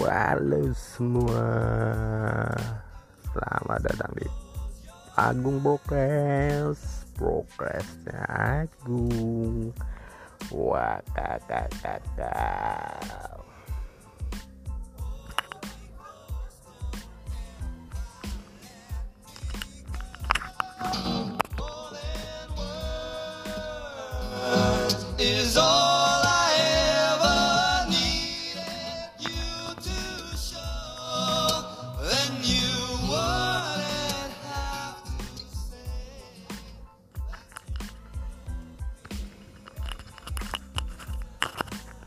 [0.00, 1.44] Halo semua.
[3.20, 4.24] Selamat datang di
[5.12, 8.24] Agung Progress Progressnya
[8.64, 9.76] Agung.
[10.48, 13.39] Wah kakak kakak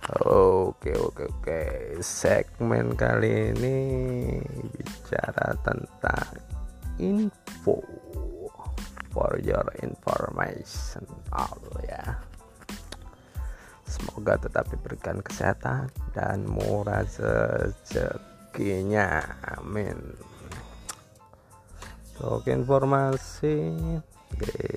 [0.03, 1.63] Oke oke oke.
[2.03, 3.79] Segmen kali ini
[4.75, 6.43] bicara tentang
[6.99, 7.79] info
[9.15, 11.55] for your information all
[11.87, 12.19] ya.
[13.87, 18.19] Semoga tetap diberikan kesehatan dan murah rezekinya.
[19.55, 20.19] Amin.
[22.19, 23.71] Untuk informasi
[24.35, 24.72] di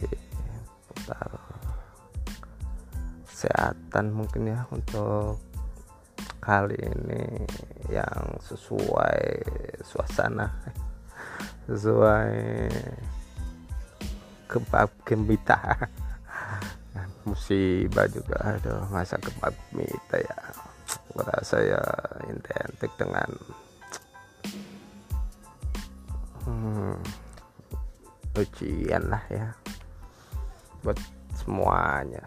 [3.96, 5.40] kesehatan mungkin ya untuk
[6.44, 7.48] kali ini
[7.88, 9.24] yang sesuai
[9.80, 10.52] suasana
[11.64, 12.36] sesuai
[14.52, 15.56] kebab gembita.
[17.26, 20.38] Musibah juga aduh masa kebab gembita ya.
[21.16, 21.80] Merasa ya
[22.28, 23.30] identik dengan
[26.44, 27.00] hmm,
[28.36, 29.48] ujian lah ya
[30.84, 31.00] buat
[31.32, 32.20] semuanya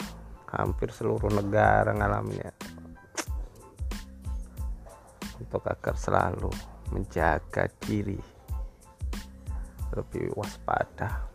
[0.50, 2.52] hampir seluruh negara ngalaminnya
[5.40, 6.52] untuk agar selalu
[6.92, 8.20] menjaga diri.
[9.96, 11.26] Lebih waspada.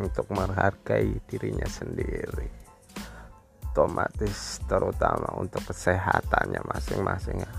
[0.00, 2.48] Untuk menghargai dirinya sendiri.
[3.70, 7.52] Otomatis terutama untuk kesehatannya masing-masing ya.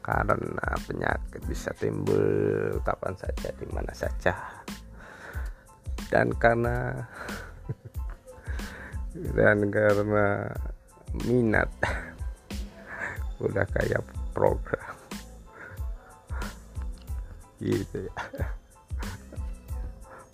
[0.00, 4.64] Karena penyakit bisa timbul kapan saja di mana saja.
[6.08, 7.04] Dan karena
[9.34, 10.46] dan karena
[11.26, 11.70] minat
[13.44, 14.94] udah kayak program.
[17.58, 18.14] Gitu ya.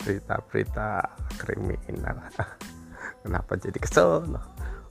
[0.05, 1.01] Berita-berita
[1.41, 2.17] kriminal.
[3.25, 4.37] Kenapa jadi kesel?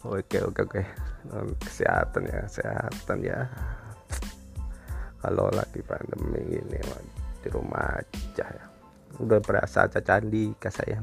[0.03, 0.83] Oke oke oke.
[1.63, 3.39] Kesehatan ya kesehatan ya.
[5.23, 6.79] Kalau lagi pandemi ini
[7.41, 8.65] di rumah aja ya.
[9.23, 10.99] Udah berasa aja candi ke saya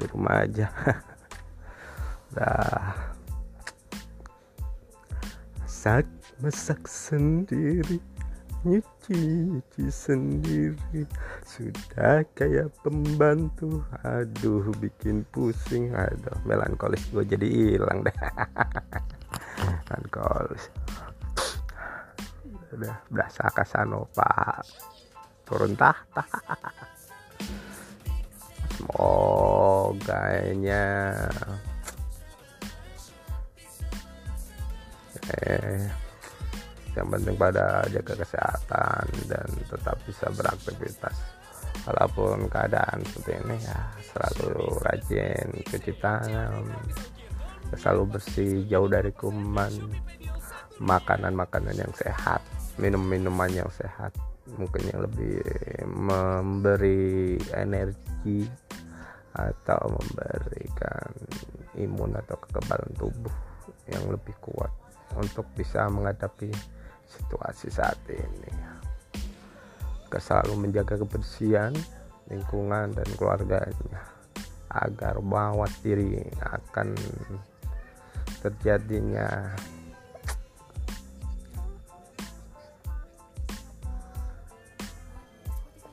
[0.00, 0.70] di rumah aja
[2.36, 2.94] dah
[5.60, 6.06] masak
[6.38, 7.98] masak sendiri
[8.60, 9.16] nyuci
[9.48, 11.08] nyuci sendiri
[11.48, 13.80] sudah kayak pembantu.
[14.04, 15.96] Aduh bikin pusing.
[15.96, 18.12] Aduh melankolis gue jadi hilang deh.
[19.88, 20.68] Melankolis.
[22.76, 24.60] Udah berasa kasanova
[25.48, 26.22] turun tahta.
[28.76, 29.56] Semoganya
[35.30, 35.86] eh
[36.98, 41.16] yang penting pada jaga kesehatan dan tetap bisa beraktivitas.
[41.86, 43.78] Walaupun keadaan seperti ini ya
[44.10, 46.66] selalu rajin cuci tangan
[47.78, 49.70] selalu bersih jauh dari kuman
[50.82, 52.42] makanan-makanan yang sehat
[52.80, 54.10] minum-minuman yang sehat
[54.58, 55.38] mungkin yang lebih
[55.86, 58.48] memberi energi
[59.30, 61.10] atau memberikan
[61.78, 63.34] imun atau kekebalan tubuh
[63.86, 64.72] yang lebih kuat
[65.18, 66.50] untuk bisa menghadapi
[67.10, 68.52] situasi saat ini.
[70.10, 71.70] Selalu menjaga kebersihan
[72.30, 74.02] lingkungan dan keluarganya
[74.70, 76.94] agar mawas diri akan
[78.42, 79.54] terjadinya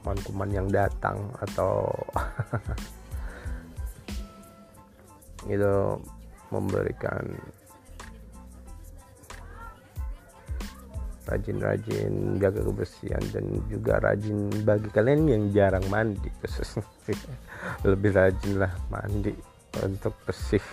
[0.08, 1.92] kuman-kuman yang datang atau
[5.54, 5.76] itu
[6.48, 7.28] memberikan
[11.28, 16.88] rajin-rajin jaga kebersihan dan juga rajin bagi kalian yang jarang mandi khususnya
[17.92, 19.36] lebih rajin lah mandi
[19.84, 20.64] untuk bersih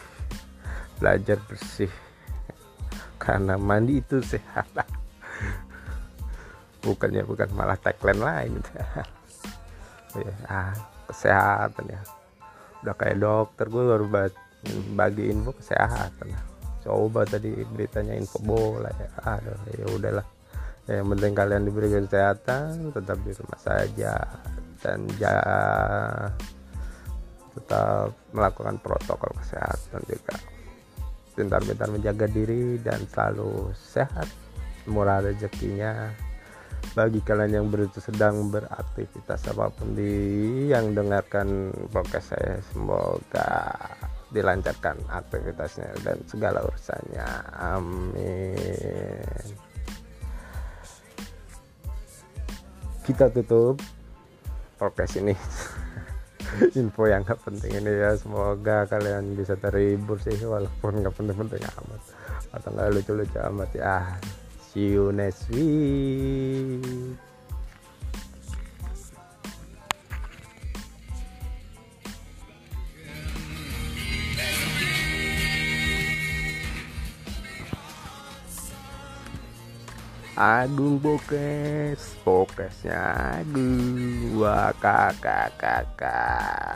[0.99, 1.91] belajar bersih.
[3.19, 4.69] Karena mandi itu sehat.
[6.85, 8.55] Bukannya bukan malah tagline lain.
[10.15, 10.71] Ya, ah,
[11.11, 11.99] kesehatan ya.
[12.87, 14.07] Udah kayak dokter gue baru
[14.95, 16.31] bagi info kesehatan.
[16.87, 19.11] Coba tadi beritanya info bola ya.
[19.27, 20.23] Aduh ya udahlah
[20.85, 24.15] yang penting kalian diberi kesehatan tetap di rumah saja.
[24.85, 25.41] Dan ya
[27.57, 30.37] tetap melakukan protokol kesehatan juga.
[31.35, 34.29] Pintar-pintar menjaga diri dan selalu sehat
[34.85, 36.13] murah rezekinya.
[36.93, 40.13] Bagi kalian yang ber, sedang beraktivitas apa pun di
[40.69, 43.73] yang dengarkan podcast saya semoga
[44.29, 47.25] dilancarkan aktivitasnya dan segala urusannya.
[47.57, 49.73] Amin
[53.05, 53.85] kita tutup
[54.81, 55.37] podcast ini.
[56.81, 58.17] Info yang gak penting ini ya.
[58.17, 62.03] Semoga kalian bisa terhibur sih walaupun gak penting-penting amat.
[62.57, 63.99] Atau nggak lucu-lucu amat ya.
[64.73, 67.34] See you next week
[80.35, 82.19] Agung Bokes.
[82.27, 83.39] Bokesnya.
[83.39, 86.75] Agung Wah kakak kakak